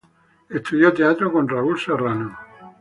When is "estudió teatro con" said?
0.49-1.47